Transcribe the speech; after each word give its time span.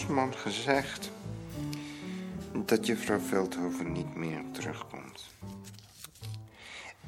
Bosman 0.00 0.36
gezegd 0.36 1.10
dat 2.52 2.86
juffrouw 2.86 3.20
Veldhoven 3.20 3.92
niet 3.92 4.14
meer 4.14 4.44
terugkomt. 4.52 5.26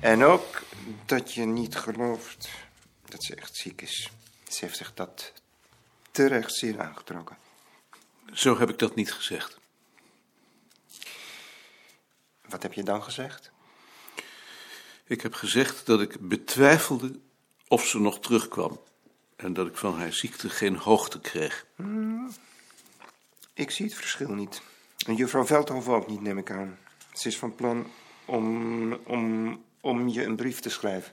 En 0.01 0.25
ook 0.25 0.63
dat 1.07 1.35
je 1.35 1.45
niet 1.45 1.77
gelooft 1.77 2.49
dat 3.05 3.25
ze 3.25 3.35
echt 3.35 3.57
ziek 3.57 3.83
is. 3.83 4.11
Ze 4.49 4.65
heeft 4.65 4.77
zich 4.77 4.95
dat 4.95 5.33
terecht 6.11 6.55
zeer 6.55 6.81
aangetrokken. 6.81 7.37
Zo 8.33 8.59
heb 8.59 8.71
ik 8.71 8.79
dat 8.79 8.95
niet 8.95 9.13
gezegd. 9.13 9.59
Wat 12.49 12.63
heb 12.63 12.73
je 12.73 12.83
dan 12.83 13.03
gezegd? 13.03 13.51
Ik 15.05 15.21
heb 15.21 15.35
gezegd 15.35 15.87
dat 15.87 16.01
ik 16.01 16.29
betwijfelde 16.29 17.21
of 17.69 17.87
ze 17.87 18.01
nog 18.01 18.21
terugkwam. 18.21 18.81
En 19.37 19.53
dat 19.53 19.67
ik 19.67 19.77
van 19.77 19.99
haar 19.99 20.13
ziekte 20.13 20.51
geen 20.51 20.77
hoogte 20.77 21.21
kreeg. 21.21 21.67
Ik 23.55 23.71
zie 23.71 23.87
het 23.87 23.95
verschil 23.95 24.35
niet. 24.35 24.63
En 25.07 25.15
juffrouw 25.15 25.45
Veldhoven 25.47 25.93
ook 25.93 26.07
niet, 26.07 26.21
neem 26.21 26.39
ik 26.39 26.51
aan. 26.51 26.79
Ze 27.13 27.29
is 27.29 27.39
van 27.39 27.55
plan 27.55 27.87
om, 28.25 28.93
om, 28.93 29.65
om 29.81 30.09
je 30.09 30.25
een 30.25 30.37
brief 30.37 30.61
te 30.61 30.71
schrijven. 30.71 31.13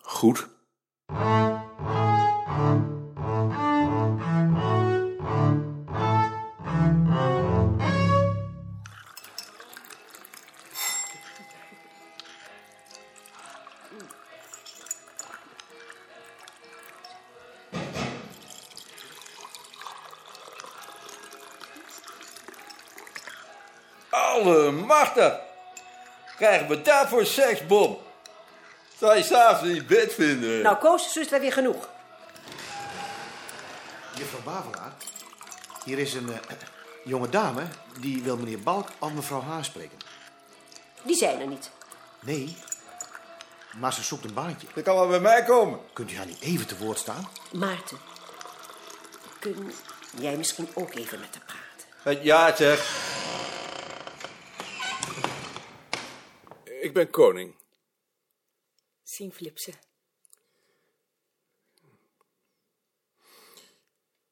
Goed. 0.00 0.48
Alle 24.12 24.70
machtig! 24.70 25.34
Krijgen 26.36 26.68
we 26.68 26.82
daarvoor 26.82 27.20
een 27.20 27.26
seksbom? 27.26 27.98
Zou 28.98 29.16
je 29.16 29.22
s'avonds 29.22 29.68
in 29.68 29.74
je 29.74 29.84
bed 29.84 30.14
vinden? 30.14 30.62
Nou, 30.62 30.76
Koos, 30.76 31.16
is 31.16 31.30
het 31.30 31.40
weer 31.40 31.52
genoeg. 31.52 31.88
Juffrouw 34.14 34.40
Bavelaar, 34.44 34.92
hier 35.84 35.98
is 35.98 36.14
een 36.14 36.32
eh, 36.32 36.56
jonge 37.04 37.28
dame 37.28 37.62
die 38.00 38.22
wil 38.22 38.36
meneer 38.36 38.60
Balk 38.60 38.88
aan 38.98 39.14
mevrouw 39.14 39.42
Haar 39.42 39.64
spreken. 39.64 39.98
Die 41.02 41.16
zijn 41.16 41.40
er 41.40 41.46
niet. 41.46 41.70
Nee, 42.20 42.56
maar 43.76 43.92
ze 43.92 44.02
zoekt 44.02 44.24
een 44.24 44.34
baantje. 44.34 44.66
Dan 44.74 44.82
kan 44.82 44.94
wel 44.94 45.08
bij 45.08 45.20
mij 45.20 45.44
komen. 45.44 45.80
Kunt 45.92 46.10
u 46.10 46.16
haar 46.16 46.26
niet 46.26 46.40
even 46.40 46.66
te 46.66 46.76
woord 46.78 46.98
staan? 46.98 47.28
Maarten, 47.52 47.98
kun 49.38 49.72
jij 50.18 50.36
misschien 50.36 50.68
ook 50.74 50.94
even 50.94 51.20
met 51.20 51.28
haar 51.32 51.56
praten? 52.04 52.24
Ja, 52.24 52.56
zeg. 52.56 53.10
Ik 56.92 56.98
ben 56.98 57.10
koning. 57.10 57.56
Sien 59.02 59.32
Flipsen. 59.32 59.74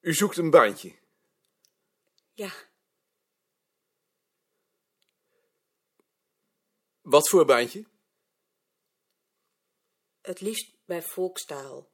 U 0.01 0.15
zoekt 0.15 0.37
een 0.37 0.51
baantje. 0.51 0.99
Ja, 2.33 2.53
Wat 7.01 7.29
voor 7.29 7.45
baantje? 7.45 7.87
het 10.21 10.41
liefst 10.41 10.77
bij 10.85 11.03
volkstaal. 11.03 11.91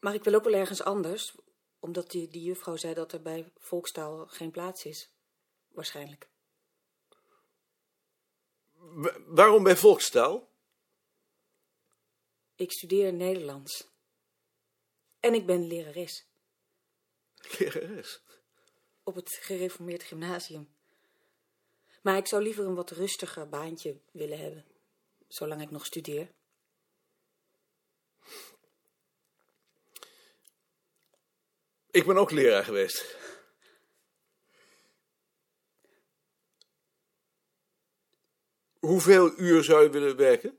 Maar 0.00 0.14
ik 0.14 0.24
wil 0.24 0.34
ook 0.34 0.44
wel 0.44 0.54
ergens 0.54 0.82
anders, 0.82 1.38
omdat 1.78 2.10
die, 2.10 2.28
die 2.28 2.42
juffrouw 2.42 2.76
zei 2.76 2.94
dat 2.94 3.12
er 3.12 3.22
bij 3.22 3.52
volkstaal 3.56 4.26
geen 4.26 4.50
plaats 4.50 4.84
is. 4.84 5.10
Waarschijnlijk. 5.68 6.32
Wa- 8.92 9.16
waarom 9.26 9.62
bij 9.62 9.76
volkstaal? 9.76 10.48
Ik 12.54 12.72
studeer 12.72 13.12
Nederlands. 13.12 13.88
En 15.20 15.34
ik 15.34 15.46
ben 15.46 15.66
lerares 15.66 16.24
Lerares. 17.58 18.20
op 19.02 19.14
het 19.14 19.34
gereformeerd 19.40 20.02
gymnasium. 20.02 20.68
Maar 22.02 22.16
ik 22.16 22.26
zou 22.26 22.42
liever 22.42 22.64
een 22.66 22.74
wat 22.74 22.90
rustiger 22.90 23.48
baantje 23.48 23.96
willen 24.12 24.38
hebben, 24.38 24.64
zolang 25.28 25.62
ik 25.62 25.70
nog 25.70 25.86
studeer. 25.86 26.28
Ik 31.90 32.06
ben 32.06 32.16
ook 32.16 32.30
leraar 32.30 32.64
geweest. 32.64 33.16
Hoeveel 38.84 39.38
uur 39.38 39.64
zou 39.64 39.82
je 39.82 39.90
willen 39.90 40.16
werken? 40.16 40.58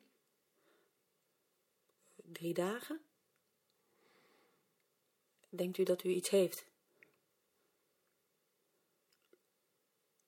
Drie 2.15 2.53
dagen? 2.53 3.01
Denkt 5.49 5.77
u 5.77 5.83
dat 5.83 6.03
u 6.03 6.09
iets 6.09 6.29
heeft? 6.29 6.65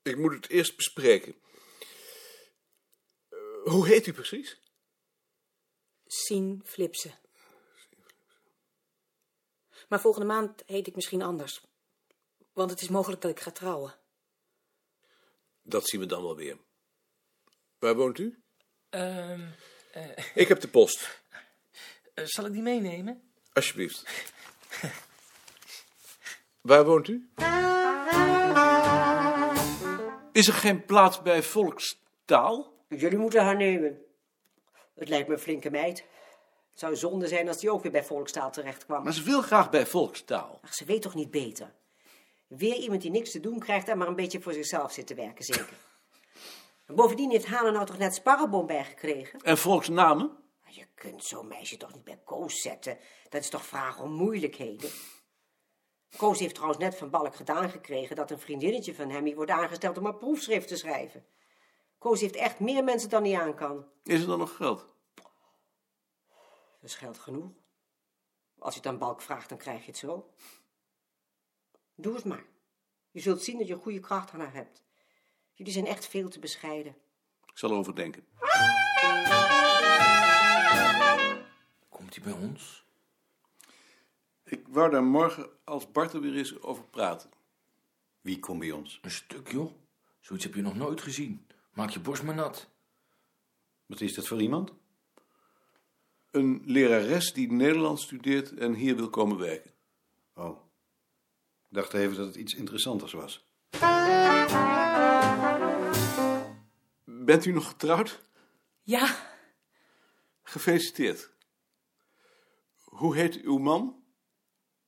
Ik 0.01 0.17
moet 0.17 0.33
het 0.33 0.49
eerst 0.49 0.75
bespreken. 0.75 1.35
Eh, 3.29 3.37
hoe 3.63 3.87
heet 3.87 4.07
u 4.07 4.13
precies? 4.13 4.59
Sien 6.05 6.61
Flipsen. 6.65 7.19
Maar 9.89 10.01
volgende 10.01 10.27
maand 10.27 10.63
heet 10.65 10.87
ik 10.87 10.95
misschien 10.95 11.21
anders. 11.21 11.61
Want 12.53 12.69
het 12.69 12.81
is 12.81 12.89
mogelijk 12.89 13.21
dat 13.21 13.31
ik 13.31 13.39
ga 13.39 13.51
trouwen. 13.51 13.95
Dat 15.61 15.87
zien 15.87 15.99
we 15.99 16.05
dan 16.05 16.23
wel 16.23 16.35
weer. 16.35 16.65
Waar 17.79 17.95
woont 17.95 18.17
u? 18.19 18.39
Ehm, 18.89 19.41
Ik 20.35 20.47
heb 20.47 20.59
de 20.59 20.67
post. 20.67 21.21
eh, 22.13 22.25
zal 22.25 22.45
ik 22.45 22.51
die 22.53 22.61
meenemen? 22.61 23.31
Alsjeblieft. 23.53 24.03
Waar 26.61 26.85
woont 26.85 27.07
u? 27.07 27.29
Is 30.31 30.47
er 30.47 30.53
geen 30.53 30.85
plaats 30.85 31.21
bij 31.21 31.43
volkstaal? 31.43 32.73
Jullie 32.89 33.17
moeten 33.17 33.43
haar 33.43 33.55
nemen. 33.55 34.01
Het 34.95 35.09
lijkt 35.09 35.27
me 35.27 35.33
een 35.33 35.39
flinke 35.39 35.69
meid. 35.69 35.97
Het 36.71 36.79
zou 36.79 36.95
zonde 36.95 37.27
zijn 37.27 37.47
als 37.47 37.57
die 37.59 37.71
ook 37.71 37.81
weer 37.83 37.91
bij 37.91 38.03
volkstaal 38.03 38.51
terecht 38.51 38.85
kwam. 38.85 39.03
Maar 39.03 39.13
ze 39.13 39.23
wil 39.23 39.41
graag 39.41 39.69
bij 39.69 39.85
volkstaal. 39.85 40.59
Ach, 40.63 40.73
ze 40.73 40.85
weet 40.85 41.01
toch 41.01 41.15
niet 41.15 41.31
beter? 41.31 41.73
Weer 42.47 42.75
iemand 42.75 43.01
die 43.01 43.11
niks 43.11 43.31
te 43.31 43.39
doen 43.39 43.59
krijgt 43.59 43.87
en 43.87 43.97
maar 43.97 44.07
een 44.07 44.15
beetje 44.15 44.41
voor 44.41 44.53
zichzelf 44.53 44.91
zit 44.91 45.07
te 45.07 45.15
werken, 45.15 45.43
zeker. 45.45 45.73
En 46.87 46.95
bovendien 46.95 47.31
heeft 47.31 47.45
Hane 47.45 47.71
nou 47.71 47.85
toch 47.85 47.97
net 47.97 48.15
sparrenbom 48.15 48.65
bijgekregen? 48.65 49.39
En 49.39 49.57
volksnamen? 49.57 50.37
Je 50.65 50.87
kunt 50.95 51.23
zo'n 51.23 51.47
meisje 51.47 51.77
toch 51.77 51.93
niet 51.93 52.03
bij 52.03 52.21
Koos 52.23 52.61
zetten? 52.61 52.97
Dat 53.29 53.41
is 53.41 53.49
toch 53.49 53.65
vragen 53.65 54.03
om 54.03 54.11
moeilijkheden? 54.11 54.89
Koos 56.17 56.39
heeft 56.39 56.53
trouwens 56.53 56.79
net 56.79 56.95
van 56.95 57.09
Balk 57.09 57.35
gedaan 57.35 57.69
gekregen 57.69 58.15
dat 58.15 58.31
een 58.31 58.39
vriendinnetje 58.39 58.95
van 58.95 59.09
hem 59.09 59.25
hier 59.25 59.35
wordt 59.35 59.51
aangesteld 59.51 59.97
om 59.97 60.05
een 60.05 60.17
proefschrift 60.17 60.67
te 60.67 60.75
schrijven. 60.75 61.25
Koos 61.97 62.21
heeft 62.21 62.35
echt 62.35 62.59
meer 62.59 62.83
mensen 62.83 63.09
dan 63.09 63.23
hij 63.23 63.39
aan 63.39 63.55
kan. 63.55 63.85
Is 64.03 64.21
er 64.21 64.27
dan 64.27 64.39
nog 64.39 64.55
geld? 64.55 64.85
Dat 66.79 66.89
is 66.89 66.95
geld 66.95 67.17
genoeg. 67.17 67.51
Als 68.59 68.73
je 68.73 68.79
het 68.79 68.89
aan 68.89 68.97
Balk 68.97 69.21
vraagt, 69.21 69.49
dan 69.49 69.57
krijg 69.57 69.79
je 69.79 69.87
het 69.87 69.97
zo. 69.97 70.33
Doe 71.95 72.15
het 72.15 72.25
maar. 72.25 72.45
Je 73.11 73.19
zult 73.19 73.43
zien 73.43 73.57
dat 73.57 73.67
je 73.67 73.75
goede 73.75 73.99
kracht 73.99 74.31
aan 74.31 74.39
haar 74.39 74.53
hebt. 74.53 74.86
Jullie 75.57 75.73
zijn 75.73 75.85
echt 75.85 76.07
veel 76.07 76.29
te 76.29 76.39
bescheiden. 76.39 76.95
Ik 77.45 77.57
zal 77.57 77.71
erover 77.71 77.95
denken. 77.95 78.25
Komt 81.89 82.15
hij 82.15 82.23
bij 82.23 82.33
ons? 82.33 82.85
Ik 84.43 84.67
wou 84.67 84.89
daar 84.89 85.03
morgen, 85.03 85.49
als 85.63 85.91
Bart 85.91 86.13
er 86.13 86.21
weer 86.21 86.35
is, 86.35 86.61
over 86.61 86.83
praten. 86.83 87.29
Wie 88.21 88.39
komt 88.39 88.59
bij 88.59 88.71
ons? 88.71 88.99
Een 89.01 89.11
stuk, 89.11 89.51
joh. 89.51 89.71
Zoiets 90.19 90.45
heb 90.45 90.55
je 90.55 90.61
nog 90.61 90.75
nooit 90.75 91.01
gezien. 91.01 91.47
Maak 91.73 91.89
je 91.89 91.99
borst 91.99 92.23
maar 92.23 92.35
nat. 92.35 92.69
Wat 93.85 94.01
is 94.01 94.13
dat 94.13 94.27
voor 94.27 94.41
iemand? 94.41 94.73
Een 96.31 96.61
lerares 96.65 97.33
die 97.33 97.51
Nederlands 97.51 98.03
studeert 98.03 98.53
en 98.53 98.73
hier 98.73 98.95
wil 98.95 99.09
komen 99.09 99.37
werken. 99.37 99.71
Oh. 100.33 100.57
Ik 101.69 101.75
dacht 101.75 101.93
even 101.93 102.17
dat 102.17 102.25
het 102.25 102.35
iets 102.35 102.55
interessanters 102.55 103.13
was. 103.13 103.46
Bent 107.27 107.45
u 107.45 107.51
nog 107.51 107.67
getrouwd? 107.67 108.21
Ja, 108.81 109.15
Gefeliciteerd. 110.43 111.31
Hoe 112.83 113.15
heet 113.15 113.41
uw 113.41 113.57
man? 113.57 114.03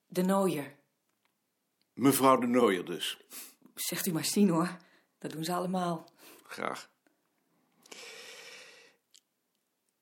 de 0.07 0.21
Nooier. 0.21 0.75
Mevrouw 1.93 2.37
de 2.37 2.47
Nooier 2.47 2.85
dus. 2.85 3.17
Zegt 3.75 4.05
u 4.05 4.11
maar 4.11 4.23
Sien 4.23 4.49
hoor. 4.49 4.77
Dat 5.17 5.31
doen 5.31 5.43
ze 5.43 5.53
allemaal. 5.53 6.09
Graag. 6.43 6.89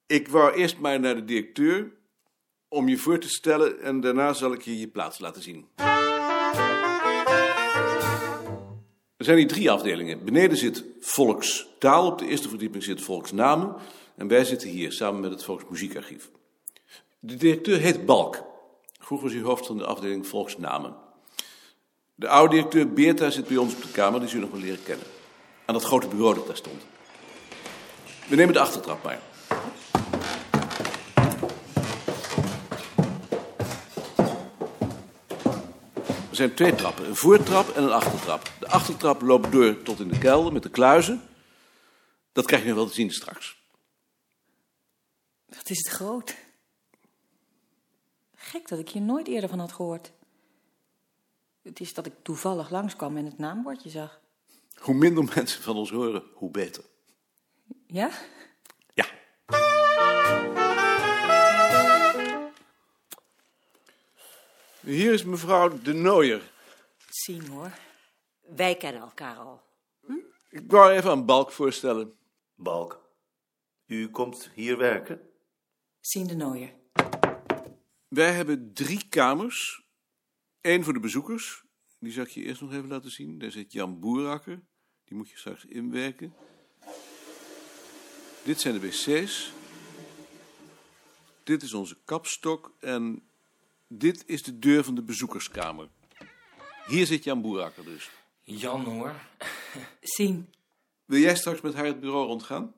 Ik 0.06 0.28
wou 0.28 0.54
eerst 0.54 0.78
maar 0.78 1.00
naar 1.00 1.16
de 1.16 1.26
directeur 1.26 1.98
om 2.68 2.88
je 2.88 2.98
voor 2.98 3.20
te 3.20 3.30
stellen 3.30 3.82
en 3.82 4.00
daarna 4.02 4.34
zal 4.34 4.54
ik 4.54 4.62
je 4.62 4.80
je 4.80 4.88
plaats 4.88 5.20
laten 5.20 5.42
zien. 5.42 5.70
Zijn 9.28 9.38
hier 9.38 9.48
drie 9.48 9.72
afdelingen. 9.72 10.26
Beneden 10.26 10.58
zit 10.58 10.84
volkstaal, 11.00 12.08
op 12.08 12.20
de 12.20 12.28
eerste 12.28 12.50
verdieping 12.50 12.84
zit 12.84 13.02
volksnamen. 13.02 13.76
En 14.16 14.28
wij 14.28 14.46
zitten 14.46 14.70
hier 14.70 14.92
samen 14.92 15.22
met 15.22 15.32
het 15.32 15.44
Volksmuziekarchief. 15.44 16.30
De 17.20 17.36
directeur 17.36 17.80
heet 17.80 18.06
Balk. 18.06 18.44
Vroeger 19.00 19.28
was 19.28 19.36
hij 19.36 19.46
hoofd 19.46 19.66
van 19.66 19.78
de 19.78 19.86
afdeling 19.86 20.28
volksnamen. 20.28 20.96
De 22.16 22.28
oude 22.28 22.56
directeur 22.56 22.94
Beerta 22.94 23.30
zit 23.30 23.48
bij 23.48 23.58
ons 23.58 23.76
op 23.76 23.82
de 23.82 23.92
kamer, 23.92 24.20
die 24.20 24.30
zul 24.30 24.40
je 24.40 24.46
nog 24.46 24.54
wel 24.54 24.64
leren 24.64 24.84
kennen. 24.84 25.06
Aan 25.66 25.74
dat 25.74 25.84
grote 25.84 26.08
bureau 26.08 26.36
dat 26.36 26.48
daar 26.48 26.56
stond. 26.56 26.82
We 28.28 28.36
nemen 28.36 28.54
de 28.54 28.60
achtertrap 28.60 29.04
maar. 29.04 29.20
Er 36.38 36.44
zijn 36.44 36.56
twee 36.56 36.76
trappen, 36.76 37.08
een 37.08 37.16
voortrap 37.16 37.70
en 37.70 37.84
een 37.84 37.92
achtertrap. 37.92 38.52
De 38.60 38.68
achtertrap 38.68 39.22
loopt 39.22 39.52
door 39.52 39.82
tot 39.82 40.00
in 40.00 40.08
de 40.08 40.18
kelder 40.18 40.54
met 40.54 40.64
de 40.64 40.70
kluizen. 40.70 41.22
Dat 42.32 42.46
krijg 42.46 42.62
je 42.62 42.68
nog 42.68 42.78
wel 42.78 42.88
te 42.88 42.94
zien 42.94 43.12
straks. 43.12 43.62
Wat 45.46 45.70
is 45.70 45.78
het 45.78 45.88
groot. 45.88 46.36
Gek 48.36 48.68
dat 48.68 48.80
ik 48.80 48.90
hier 48.90 49.02
nooit 49.02 49.28
eerder 49.28 49.50
van 49.50 49.60
had 49.60 49.72
gehoord. 49.72 50.12
Het 51.62 51.80
is 51.80 51.94
dat 51.94 52.06
ik 52.06 52.14
toevallig 52.22 52.70
langskwam 52.70 53.18
en 53.18 53.26
het 53.26 53.38
naambordje 53.38 53.90
zag. 53.90 54.20
Hoe 54.76 54.96
minder 54.96 55.24
mensen 55.36 55.64
van 55.64 55.76
ons 55.76 55.92
horen, 55.92 56.24
hoe 56.34 56.52
beter. 56.52 56.84
Ja? 57.88 58.08
Ja. 58.08 58.12
Hier 64.88 65.14
is 65.14 65.24
mevrouw 65.24 65.82
De 65.82 65.94
Nooier. 65.94 66.52
Zien 67.10 67.48
hoor. 67.48 67.72
Wij 68.56 68.76
kennen 68.76 69.02
elkaar 69.02 69.38
al. 69.38 69.62
Ik 70.50 70.72
wou 70.72 70.92
even 70.92 71.10
aan 71.10 71.26
Balk 71.26 71.52
voorstellen. 71.52 72.18
Balk, 72.56 73.02
u 73.86 74.10
komt 74.10 74.50
hier 74.54 74.78
werken? 74.78 75.22
Zien 76.00 76.28
de 76.28 76.36
Nooier. 76.36 76.74
Wij 78.08 78.32
hebben 78.32 78.74
drie 78.74 79.08
kamers. 79.10 79.86
Eén 80.62 80.84
voor 80.84 80.94
de 80.94 81.00
bezoekers. 81.00 81.64
Die 82.00 82.12
zal 82.12 82.24
ik 82.24 82.30
je 82.30 82.44
eerst 82.44 82.62
nog 82.62 82.72
even 82.72 82.88
laten 82.88 83.12
zien. 83.12 83.38
Daar 83.38 83.52
zit 83.52 83.72
Jan 83.72 84.00
Boerakker. 84.00 84.64
Die 85.04 85.18
moet 85.18 85.30
je 85.30 85.38
straks 85.38 85.66
inwerken. 85.66 86.34
Dit 88.44 88.60
zijn 88.62 88.80
de 88.80 88.88
wc's. 88.88 89.52
Dit 91.44 91.64
is 91.64 91.74
onze 91.74 91.98
kapstok. 92.04 92.76
En 92.80 93.30
dit 93.88 94.24
is 94.26 94.44
de 94.44 94.60
deur 94.60 94.84
van 94.84 94.96
de 94.96 95.04
bezoekerskamer. 95.04 95.90
Hier 96.86 97.06
zit 97.06 97.24
Jan 97.24 97.42
Boerakker 97.42 97.84
dus. 97.84 98.10
Jan 98.44 98.84
hoor. 98.84 99.14
Zien. 100.02 100.54
Wil 101.06 101.20
jij 101.20 101.36
straks 101.36 101.62
met 101.62 101.74
haar 101.74 101.86
het 101.86 102.00
bureau 102.00 102.28
rondgaan? 102.28 102.76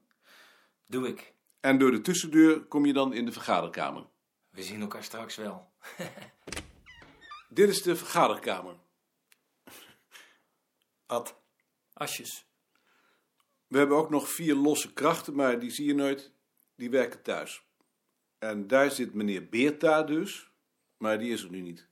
Doe 0.86 1.08
ik. 1.08 1.34
En 1.60 1.78
door 1.78 1.92
de 1.92 2.02
tussendeur 2.02 2.62
kom 2.62 2.86
je 2.86 2.94
dan 2.94 3.14
in 3.14 3.26
de 3.26 3.32
vergaderkamer. 3.32 4.06
We 4.50 4.64
zien 4.64 4.82
elkaar 4.82 5.04
straks 5.04 5.36
wel. 5.36 5.72
Dit 7.50 7.70
is 7.70 7.82
de 7.82 7.96
vergaderkamer. 7.96 8.76
Ad. 11.06 11.36
Asjes. 11.94 12.48
We 13.68 13.78
hebben 13.78 13.98
ook 13.98 14.10
nog 14.10 14.30
vier 14.30 14.56
losse 14.56 14.94
krachten, 14.94 15.36
maar 15.36 15.60
die 15.60 15.72
zie 15.72 15.86
je 15.86 15.96
nooit. 15.96 16.32
Die 16.76 16.90
werken 16.90 17.22
thuis. 17.22 17.64
En 18.38 18.68
daar 18.68 18.92
zit 18.92 19.14
meneer 19.14 19.50
Beerta 19.50 20.04
dus, 20.04 20.49
maar 21.00 21.18
die 21.18 21.32
is 21.32 21.44
er 21.44 21.50
nu 21.50 21.62
niet. 21.62 21.88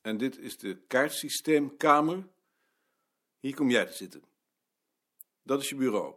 En 0.00 0.16
dit 0.16 0.38
is 0.38 0.58
de 0.58 0.76
kaartsysteemkamer. 0.86 2.28
Hier 3.38 3.54
kom 3.54 3.70
jij 3.70 3.86
te 3.86 3.92
zitten. 3.92 4.22
Dat 5.42 5.60
is 5.62 5.68
je 5.68 5.74
bureau. 5.74 6.14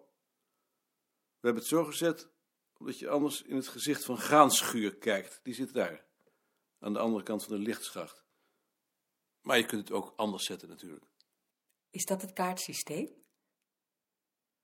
We 1.40 1.50
hebben 1.50 1.62
het 1.62 1.72
zo 1.72 1.84
gezet 1.84 2.30
omdat 2.78 3.00
je 3.00 3.10
anders 3.10 3.42
in 3.42 3.56
het 3.56 3.68
gezicht 3.68 4.06
van 4.06 4.18
Graanschuur 4.18 4.96
kijkt. 4.96 5.40
Die 5.44 5.54
zit 5.54 5.74
daar, 5.74 6.06
aan 6.80 6.94
de 6.94 7.00
andere 7.00 7.24
kant 7.24 7.44
van 7.44 7.56
de 7.56 7.62
lichtschacht. 7.62 8.24
Maar 9.42 9.58
je 9.58 9.66
kunt 9.66 9.88
het 9.88 9.98
ook 9.98 10.14
anders 10.16 10.46
zetten 10.46 10.70
natuurlijk. 10.70 11.06
Is 11.90 12.06
dat 12.06 12.22
het 12.22 12.34
kaartsysteem? 12.34 13.10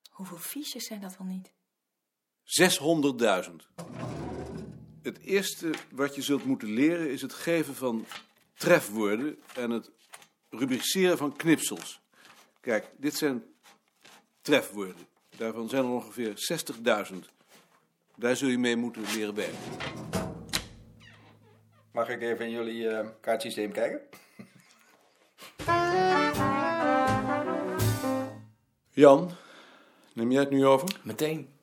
Hoeveel 0.10 0.38
fiches 0.38 0.86
zijn 0.86 1.02
dat 1.02 1.18
wel 1.18 1.28
niet? 1.28 1.54
600.000. 2.44 4.39
Het 5.02 5.20
eerste 5.20 5.74
wat 5.92 6.16
je 6.16 6.22
zult 6.22 6.46
moeten 6.46 6.74
leren 6.74 7.12
is 7.12 7.22
het 7.22 7.34
geven 7.34 7.76
van 7.76 8.06
trefwoorden 8.54 9.38
en 9.56 9.70
het 9.70 9.92
rubriceren 10.50 11.18
van 11.18 11.36
knipsels. 11.36 12.02
Kijk, 12.62 12.92
dit 12.98 13.16
zijn 13.16 13.44
trefwoorden. 14.42 15.08
Daarvan 15.38 15.70
zijn 15.70 15.84
er 15.84 15.90
ongeveer 15.90 16.34
60.000. 17.12 17.18
Daar 18.16 18.36
zul 18.36 18.50
je 18.50 18.58
mee 18.58 18.76
moeten 18.76 19.02
leren 19.16 19.36
werken. 19.36 19.58
Mag 21.92 22.10
ik 22.10 22.22
even 22.22 22.46
in 22.46 22.52
jullie 22.52 22.90
eh, 22.90 23.08
kaartsysteem 23.22 23.72
kijken? 23.72 24.02
Jan, 28.90 29.32
neem 30.14 30.32
jij 30.32 30.42
het 30.42 30.50
nu 30.50 30.66
over? 30.66 31.00
Meteen. 31.04 31.59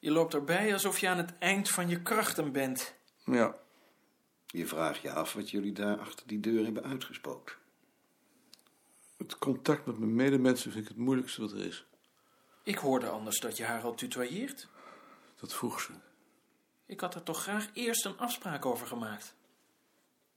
Je 0.00 0.10
loopt 0.10 0.34
erbij 0.34 0.72
alsof 0.72 0.98
je 0.98 1.08
aan 1.08 1.18
het 1.18 1.38
eind 1.38 1.70
van 1.70 1.88
je 1.88 2.02
krachten 2.02 2.52
bent. 2.52 2.94
Ja. 3.24 3.58
Je 4.46 4.66
vraagt 4.66 5.00
je 5.00 5.12
af 5.12 5.32
wat 5.32 5.50
jullie 5.50 5.72
daar 5.72 5.98
achter 5.98 6.26
die 6.26 6.40
deur 6.40 6.64
hebben 6.64 6.84
uitgespookt. 6.84 7.56
Het 9.16 9.38
contact 9.38 9.86
met 9.86 9.98
mijn 9.98 10.14
medemensen 10.14 10.72
vind 10.72 10.84
ik 10.84 10.90
het 10.90 10.98
moeilijkste 10.98 11.40
wat 11.40 11.52
er 11.52 11.66
is. 11.66 11.84
Ik 12.62 12.78
hoorde 12.78 13.08
anders 13.08 13.40
dat 13.40 13.56
je 13.56 13.64
haar 13.64 13.82
al 13.82 13.94
tutoyeert. 13.94 14.68
Dat 15.36 15.54
vroeg 15.54 15.80
ze. 15.80 15.92
Ik 16.86 17.00
had 17.00 17.14
er 17.14 17.22
toch 17.22 17.42
graag 17.42 17.68
eerst 17.72 18.04
een 18.04 18.18
afspraak 18.18 18.66
over 18.66 18.86
gemaakt. 18.86 19.34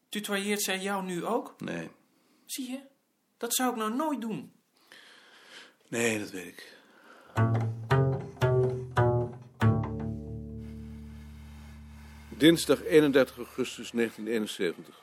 Tutoyeert 0.09 0.61
zij 0.61 0.79
jou 0.79 1.03
nu 1.03 1.25
ook? 1.25 1.61
Nee. 1.61 1.91
Zie 2.45 2.71
je? 2.71 2.81
Dat 3.37 3.55
zou 3.55 3.71
ik 3.71 3.77
nou 3.77 3.95
nooit 3.95 4.21
doen. 4.21 4.53
Nee, 5.87 6.19
dat 6.19 6.31
weet 6.31 6.47
ik. 6.47 6.77
Dinsdag 12.43 12.83
31 12.83 13.37
augustus 13.37 13.91
1971. 13.91 14.95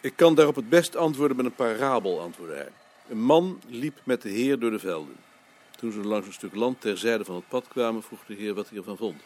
Ik 0.00 0.16
kan 0.16 0.34
daarop 0.34 0.54
het 0.54 0.68
best 0.68 0.96
antwoorden 0.96 1.36
met 1.36 1.46
een 1.46 1.54
parabel, 1.54 2.20
antwoordde 2.20 2.56
hij. 2.56 2.68
Een 3.08 3.22
man 3.22 3.60
liep 3.68 4.00
met 4.04 4.22
de 4.22 4.28
heer 4.28 4.58
door 4.58 4.70
de 4.70 4.78
velden. 4.78 5.16
Toen 5.76 5.92
ze 5.92 5.98
langs 5.98 6.26
een 6.26 6.32
stuk 6.32 6.54
land 6.54 6.80
terzijde 6.80 7.24
van 7.24 7.34
het 7.34 7.48
pad 7.48 7.68
kwamen, 7.68 8.02
vroeg 8.02 8.24
de 8.26 8.34
heer 8.34 8.54
wat 8.54 8.68
hij 8.68 8.78
ervan 8.78 8.96
vond. 8.96 9.22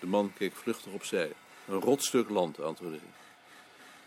De 0.00 0.06
man 0.06 0.32
keek 0.38 0.56
vluchtig 0.56 0.92
opzij. 0.92 1.32
Een 1.68 1.80
rot 1.80 2.04
stuk 2.04 2.28
land, 2.28 2.60
antwoordde 2.60 2.98
hij. 2.98 3.08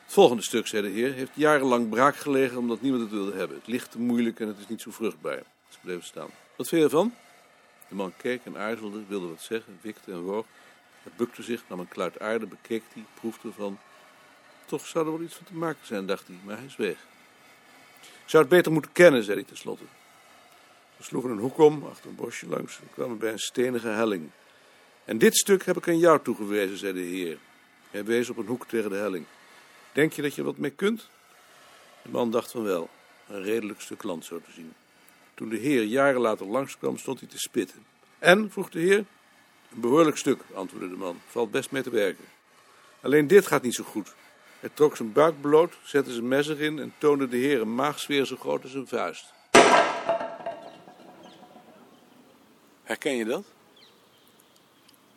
Het 0.03 0.13
volgende 0.13 0.43
stuk, 0.43 0.67
zei 0.67 0.81
de 0.81 0.89
heer, 0.89 1.13
heeft 1.13 1.31
jarenlang 1.33 1.89
braak 1.89 2.15
gelegen 2.15 2.57
omdat 2.57 2.81
niemand 2.81 3.03
het 3.03 3.11
wilde 3.11 3.37
hebben. 3.37 3.57
Het 3.57 3.67
ligt 3.67 3.91
te 3.91 3.99
moeilijk 3.99 4.39
en 4.39 4.47
het 4.47 4.57
is 4.57 4.67
niet 4.67 4.81
zo 4.81 4.91
vruchtbaar. 4.91 5.43
Ze 5.69 5.77
bleven 5.81 6.03
staan. 6.03 6.29
Wat 6.55 6.67
vind 6.67 6.81
je 6.81 6.87
ervan? 6.87 7.13
De 7.87 7.95
man 7.95 8.13
keek 8.17 8.41
en 8.43 8.57
aarzelde, 8.57 9.05
wilde 9.07 9.27
wat 9.27 9.41
zeggen, 9.41 9.79
wikte 9.81 10.11
en 10.11 10.21
woog. 10.21 10.45
Hij 11.03 11.11
bukte 11.15 11.43
zich, 11.43 11.63
nam 11.67 11.79
een 11.79 11.87
kluit 11.87 12.19
aarde, 12.19 12.45
bekeek 12.45 12.83
die, 12.93 13.05
proefde 13.13 13.47
ervan. 13.47 13.79
Toch 14.65 14.87
zou 14.87 15.05
er 15.05 15.11
wel 15.11 15.21
iets 15.21 15.35
van 15.35 15.45
te 15.45 15.53
maken 15.53 15.85
zijn, 15.85 16.05
dacht 16.05 16.27
hij, 16.27 16.35
maar 16.43 16.57
hij 16.57 16.69
zweeg. 16.69 17.05
Ik 18.01 18.33
zou 18.33 18.43
het 18.43 18.51
beter 18.51 18.71
moeten 18.71 18.91
kennen, 18.91 19.23
zei 19.23 19.37
hij 19.37 19.47
tenslotte. 19.47 19.83
We 20.97 21.03
sloegen 21.03 21.31
een 21.31 21.39
hoek 21.39 21.57
om, 21.57 21.85
achter 21.85 22.09
een 22.09 22.15
bosje 22.15 22.47
langs, 22.47 22.79
en 22.79 22.89
kwamen 22.93 23.17
bij 23.17 23.31
een 23.31 23.39
stenige 23.39 23.87
helling. 23.87 24.29
En 25.05 25.17
dit 25.17 25.37
stuk 25.37 25.65
heb 25.65 25.77
ik 25.77 25.87
aan 25.87 25.99
jou 25.99 26.19
toegewezen, 26.23 26.77
zei 26.77 26.93
de 26.93 26.99
heer. 26.99 27.37
Hij 27.91 28.05
wees 28.05 28.29
op 28.29 28.37
een 28.37 28.45
hoek 28.45 28.67
tegen 28.67 28.89
de 28.89 28.95
helling. 28.95 29.25
Denk 29.91 30.13
je 30.13 30.21
dat 30.21 30.35
je 30.35 30.43
wat 30.43 30.57
mee 30.57 30.71
kunt? 30.71 31.09
De 32.01 32.09
man 32.09 32.31
dacht 32.31 32.51
van 32.51 32.63
wel, 32.63 32.89
een 33.27 33.43
redelijk 33.43 33.81
stuk 33.81 34.03
land 34.03 34.25
zo 34.25 34.41
te 34.41 34.51
zien. 34.51 34.73
Toen 35.37 35.49
de 35.49 35.57
heer 35.57 35.83
jaren 35.83 36.21
later 36.21 36.45
langskwam, 36.45 36.97
stond 36.97 37.19
hij 37.19 37.29
te 37.29 37.39
spitten. 37.39 37.85
En, 38.19 38.51
vroeg 38.51 38.69
de 38.69 38.79
heer. 38.79 39.05
Een 39.73 39.79
behoorlijk 39.79 40.17
stuk, 40.17 40.41
antwoordde 40.53 40.89
de 40.89 40.95
man. 40.95 41.21
Valt 41.27 41.51
best 41.51 41.71
mee 41.71 41.83
te 41.83 41.89
werken. 41.89 42.25
Alleen 43.01 43.27
dit 43.27 43.47
gaat 43.47 43.61
niet 43.61 43.73
zo 43.73 43.83
goed. 43.83 44.13
Hij 44.59 44.69
trok 44.73 44.95
zijn 44.95 45.11
buik 45.11 45.41
bloot, 45.41 45.73
zette 45.83 46.11
zijn 46.11 46.27
mes 46.27 46.47
erin 46.47 46.79
en 46.79 46.93
toonde 46.97 47.27
de 47.27 47.37
heer 47.37 47.61
een 47.61 47.75
maagsfeer 47.75 48.25
zo 48.25 48.35
groot 48.35 48.63
als 48.63 48.73
een 48.73 48.87
vuist. 48.87 49.33
Herken 52.83 53.15
je 53.15 53.25
dat? 53.25 53.45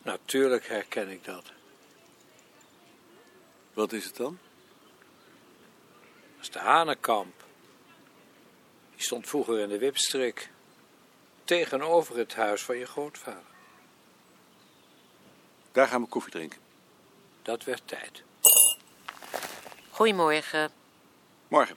Natuurlijk 0.03 0.67
herken 0.67 1.09
ik 1.09 1.25
dat. 1.25 1.53
Wat 3.75 3.93
is 3.93 4.05
het 4.05 4.17
dan? 4.17 4.39
Dat 6.37 6.41
is 6.41 6.50
de 6.50 6.59
Hanenkamp. 6.59 7.49
Die 9.00 9.09
stond 9.09 9.28
vroeger 9.28 9.59
in 9.59 9.69
de 9.69 9.78
Wipstrik. 9.78 10.50
Tegenover 11.45 12.16
het 12.16 12.35
huis 12.35 12.62
van 12.62 12.76
je 12.76 12.87
grootvader. 12.87 13.42
Daar 15.73 15.88
gaan 15.88 16.02
we 16.02 16.09
koffie 16.09 16.33
drinken. 16.33 16.61
Dat 17.42 17.64
werd 17.64 17.88
tijd. 17.88 18.23
Goedemorgen. 19.90 20.71
Morgen. 21.49 21.76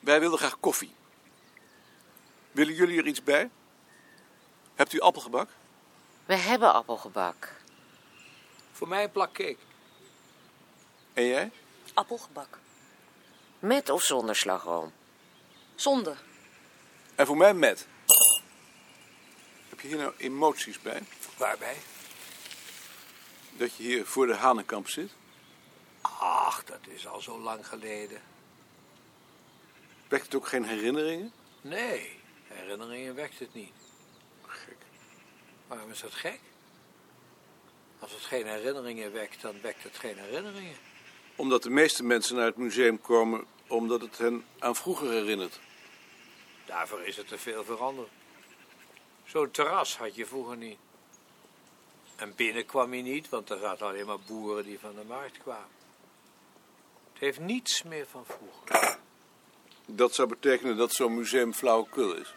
Wij 0.00 0.20
wilden 0.20 0.38
graag 0.38 0.60
koffie. 0.60 0.94
Willen 2.52 2.74
jullie 2.74 2.98
er 2.98 3.06
iets 3.06 3.22
bij? 3.22 3.50
Hebt 4.74 4.92
u 4.92 5.00
appelgebak? 5.00 5.48
We 6.24 6.36
hebben 6.36 6.72
appelgebak. 6.72 7.54
Voor 8.72 8.88
mij 8.88 9.02
een 9.02 9.10
plak 9.10 9.32
cake. 9.32 9.58
En 11.12 11.26
jij? 11.26 11.50
Appelgebak. 11.94 12.58
Met 13.58 13.90
of 13.90 14.02
zonder 14.02 14.36
slagroom? 14.36 14.92
Zonder. 15.74 16.28
En 17.20 17.26
voor 17.26 17.36
mij 17.36 17.54
met. 17.54 17.86
Heb 19.68 19.80
je 19.80 19.88
hier 19.88 19.96
nou 19.96 20.12
emoties 20.16 20.80
bij? 20.80 21.02
Waarbij? 21.36 21.76
Dat 23.56 23.76
je 23.76 23.82
hier 23.82 24.06
voor 24.06 24.26
de 24.26 24.34
Hanenkamp 24.34 24.88
zit? 24.88 25.10
Ach, 26.00 26.64
dat 26.64 26.78
is 26.88 27.06
al 27.06 27.20
zo 27.20 27.38
lang 27.38 27.66
geleden. 27.66 28.20
Wekt 30.08 30.24
het 30.24 30.34
ook 30.34 30.46
geen 30.46 30.64
herinneringen? 30.64 31.32
Nee, 31.60 32.20
herinneringen 32.48 33.14
wekt 33.14 33.38
het 33.38 33.54
niet. 33.54 33.72
Gek. 34.46 34.78
Waarom 35.66 35.90
is 35.90 36.00
dat 36.00 36.14
gek? 36.14 36.40
Als 37.98 38.12
het 38.12 38.22
geen 38.22 38.46
herinneringen 38.46 39.12
wekt, 39.12 39.40
dan 39.40 39.60
wekt 39.60 39.82
het 39.82 39.96
geen 39.96 40.18
herinneringen. 40.18 40.76
Omdat 41.36 41.62
de 41.62 41.70
meeste 41.70 42.02
mensen 42.02 42.36
naar 42.36 42.46
het 42.46 42.56
museum 42.56 43.00
komen 43.00 43.44
omdat 43.66 44.00
het 44.00 44.18
hen 44.18 44.44
aan 44.58 44.76
vroeger 44.76 45.10
herinnert. 45.10 45.60
Daarvoor 46.70 47.02
is 47.02 47.18
er 47.18 47.24
te 47.24 47.38
veel 47.38 47.64
veranderd. 47.64 48.08
Zo'n 49.24 49.50
terras 49.50 49.96
had 49.96 50.14
je 50.14 50.26
vroeger 50.26 50.56
niet. 50.56 50.78
En 52.16 52.34
binnen 52.34 52.66
kwam 52.66 52.94
je 52.94 53.02
niet, 53.02 53.28
want 53.28 53.50
er 53.50 53.58
zaten 53.58 53.86
alleen 53.86 54.06
maar 54.06 54.20
boeren 54.20 54.64
die 54.64 54.78
van 54.78 54.94
de 54.94 55.04
markt 55.04 55.38
kwamen. 55.38 55.68
Het 57.12 57.20
heeft 57.20 57.38
niets 57.38 57.82
meer 57.82 58.06
van 58.06 58.24
vroeger. 58.26 58.98
Dat 59.86 60.14
zou 60.14 60.28
betekenen 60.28 60.76
dat 60.76 60.92
zo'n 60.92 61.14
museum 61.14 61.54
flauwekul 61.54 62.14
is. 62.14 62.34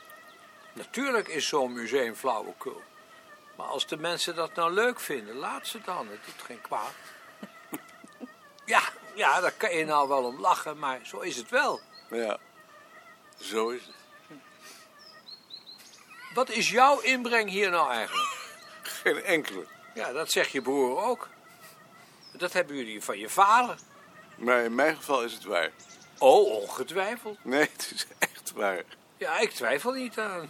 Natuurlijk 0.73 1.27
is 1.27 1.47
zo'n 1.47 1.73
museum 1.73 2.15
flauwekul. 2.15 2.81
Maar 3.55 3.67
als 3.67 3.87
de 3.87 3.97
mensen 3.97 4.35
dat 4.35 4.55
nou 4.55 4.71
leuk 4.71 4.99
vinden, 4.99 5.35
laat 5.35 5.67
ze 5.67 5.81
dan. 5.81 6.07
Het 6.07 6.25
doet 6.25 6.41
geen 6.41 6.61
kwaad. 6.61 6.93
Ja, 8.65 8.81
ja, 9.15 9.39
daar 9.39 9.51
kan 9.51 9.75
je 9.75 9.85
nou 9.85 10.07
wel 10.07 10.23
om 10.23 10.39
lachen, 10.39 10.79
maar 10.79 10.99
zo 11.05 11.19
is 11.19 11.35
het 11.35 11.49
wel. 11.49 11.81
Ja, 12.09 12.39
zo 13.39 13.69
is 13.69 13.85
het. 13.85 14.02
Wat 16.33 16.49
is 16.49 16.69
jouw 16.69 16.99
inbreng 16.99 17.49
hier 17.49 17.69
nou 17.69 17.91
eigenlijk? 17.91 18.37
Geen 18.81 19.23
enkele. 19.23 19.65
Ja, 19.93 20.11
dat 20.11 20.31
zegt 20.31 20.51
je 20.51 20.61
broer 20.61 21.03
ook. 21.03 21.29
Dat 22.33 22.53
hebben 22.53 22.75
jullie 22.75 23.01
van 23.01 23.19
je 23.19 23.29
vader. 23.29 23.77
Maar 24.35 24.63
in 24.63 24.75
mijn 24.75 24.95
geval 24.95 25.23
is 25.23 25.33
het 25.33 25.43
waar. 25.43 25.71
Oh, 26.17 26.61
ongetwijfeld. 26.61 27.37
Nee, 27.43 27.69
het 27.71 27.91
is 27.95 28.05
echt 28.19 28.51
waar. 28.51 28.83
Ja, 29.17 29.39
ik 29.39 29.51
twijfel 29.51 29.91
niet 29.91 30.19
aan. 30.19 30.49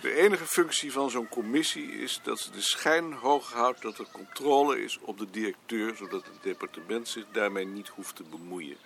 De 0.00 0.14
enige 0.14 0.46
functie 0.46 0.92
van 0.92 1.10
zo'n 1.10 1.28
commissie 1.28 1.92
is 1.92 2.20
dat 2.22 2.40
ze 2.40 2.50
de 2.50 2.60
schijn 2.60 3.12
hoog 3.12 3.52
houdt 3.52 3.82
dat 3.82 3.98
er 3.98 4.06
controle 4.12 4.82
is 4.84 4.98
op 5.00 5.18
de 5.18 5.30
directeur, 5.30 5.96
zodat 5.96 6.24
het 6.24 6.42
departement 6.42 7.08
zich 7.08 7.24
daarmee 7.32 7.66
niet 7.66 7.88
hoeft 7.88 8.16
te 8.16 8.22
bemoeien. 8.22 8.76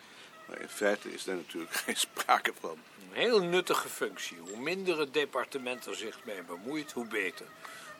Maar 0.46 0.60
in 0.60 0.68
feite 0.68 1.12
is 1.12 1.24
daar 1.24 1.36
natuurlijk 1.36 1.74
geen 1.84 1.96
sprake 1.96 2.52
van. 2.60 2.78
Een 3.18 3.24
heel 3.24 3.42
nuttige 3.42 3.88
functie. 3.88 4.38
Hoe 4.38 4.60
minder 4.60 4.98
het 4.98 5.14
departement 5.14 5.86
er 5.86 5.96
zich 5.96 6.18
mee 6.24 6.42
bemoeit, 6.42 6.92
hoe 6.92 7.06
beter. 7.06 7.46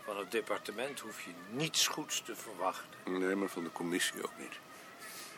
Van 0.05 0.19
het 0.19 0.31
departement 0.31 1.01
hoef 1.01 1.25
je 1.25 1.31
niets 1.51 1.87
goeds 1.87 2.23
te 2.23 2.37
verwachten. 2.37 3.19
Nee, 3.19 3.35
maar 3.35 3.49
van 3.49 3.65
de 3.65 3.73
commissie 3.73 4.23
ook 4.23 4.39
niet. 4.39 4.53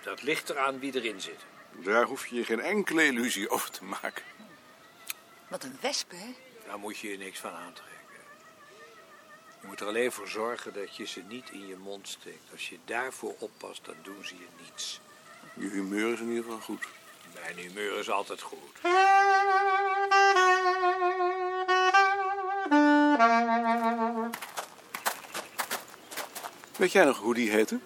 Dat 0.03 0.23
ligt 0.23 0.51
eraan 0.51 0.79
wie 0.79 0.95
erin 0.95 1.21
zit. 1.21 1.45
Daar 1.73 2.05
hoef 2.05 2.27
je 2.27 2.37
je 2.37 2.45
geen 2.45 2.61
enkele 2.61 3.05
illusie 3.05 3.51
over 3.51 3.71
te 3.71 3.85
maken. 3.85 4.23
Wat 5.49 5.65
een 5.65 5.79
wesp, 5.81 6.11
hè? 6.11 6.35
Daar 6.67 6.79
moet 6.79 6.99
je 6.99 7.11
je 7.11 7.19
niks 7.19 7.39
van 7.39 7.53
aantrekken. 7.53 7.97
Je 9.61 9.67
moet 9.67 9.81
er 9.81 9.87
alleen 9.87 10.13
voor 10.13 10.29
zorgen 10.29 10.73
dat 10.73 10.97
je 10.97 11.07
ze 11.07 11.23
niet 11.29 11.51
in 11.51 11.67
je 11.67 11.77
mond 11.77 12.09
steekt. 12.09 12.53
Als 12.53 12.69
je 12.69 12.79
daarvoor 12.85 13.35
oppast, 13.39 13.85
dan 13.85 13.97
doen 14.03 14.25
ze 14.25 14.35
je 14.35 14.65
niets. 14.65 15.01
Je 15.55 15.69
humeur 15.69 16.13
is 16.13 16.21
in 16.21 16.29
ieder 16.29 16.45
geval 16.45 16.61
goed. 16.61 16.87
Mijn 17.35 17.57
humeur 17.57 17.99
is 17.99 18.11
altijd 18.11 18.41
goed. 18.41 18.81
Weet 26.77 26.93
jij 26.93 27.05
nog 27.05 27.19
hoe 27.19 27.35
die 27.35 27.51
heette? 27.51 27.79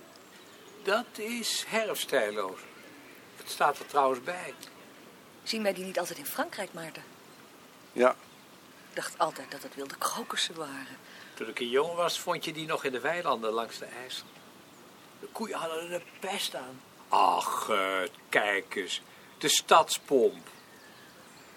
Dat 0.83 1.07
is 1.13 1.65
herfstijloos. 1.69 2.61
Het 3.37 3.51
staat 3.51 3.79
er 3.79 3.87
trouwens 3.87 4.23
bij. 4.23 4.55
Zien 5.43 5.63
wij 5.63 5.73
die 5.73 5.85
niet 5.85 5.99
altijd 5.99 6.19
in 6.19 6.27
Frankrijk, 6.27 6.73
Maarten? 6.73 7.03
Ja, 7.93 8.11
Ik 8.91 8.95
dacht 8.97 9.19
altijd 9.19 9.51
dat 9.51 9.63
het 9.63 9.75
wilde 9.75 9.97
krokussen 9.97 10.55
waren. 10.55 10.97
Toen 11.35 11.49
ik 11.49 11.61
een 11.61 11.69
jongen 11.69 11.97
was, 11.97 12.21
vond 12.21 12.45
je 12.45 12.53
die 12.53 12.67
nog 12.67 12.85
in 12.85 12.93
de 12.93 13.01
weilanden 13.01 13.53
langs 13.53 13.79
de 13.79 13.85
IJssel. 13.85 14.27
De 15.21 15.27
koeien 15.33 15.59
hadden 15.59 15.83
er 15.83 15.89
de 15.89 16.03
pest 16.21 16.55
aan. 16.55 16.81
Ach, 17.09 17.69
eh, 17.69 17.99
kijk 18.29 18.75
eens. 18.75 19.03
De 19.39 19.49
stadspomp 19.49 20.49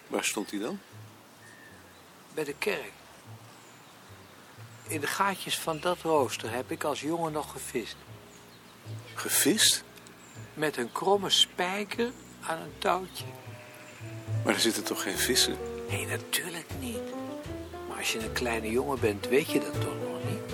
waar 0.07 0.23
stond 0.23 0.49
die 0.49 0.59
dan? 0.59 0.79
bij 2.33 2.43
de 2.43 2.55
kerk. 2.57 2.91
In 4.87 4.99
de 5.01 5.07
gaatjes 5.07 5.59
van 5.59 5.79
dat 5.79 5.97
rooster 6.01 6.51
heb 6.51 6.71
ik 6.71 6.83
als 6.83 7.01
jongen 7.01 7.31
nog 7.31 7.51
gevist. 7.51 7.95
Gevist? 9.13 9.83
Met 10.53 10.77
een 10.77 10.91
kromme 10.91 11.29
spijker 11.29 12.11
aan 12.41 12.57
een 12.57 12.73
touwtje. 12.77 13.25
Maar 14.43 14.53
er 14.53 14.59
zitten 14.59 14.83
toch 14.83 15.01
geen 15.01 15.17
vissen? 15.17 15.57
Nee, 15.89 16.05
natuurlijk 16.05 16.67
niet. 16.79 17.01
Maar 17.87 17.97
als 17.97 18.11
je 18.11 18.19
een 18.19 18.33
kleine 18.33 18.71
jongen 18.71 18.99
bent, 18.99 19.27
weet 19.27 19.51
je 19.51 19.59
dat 19.59 19.81
toch 19.81 19.95
nog 19.99 20.23
niet? 20.29 20.53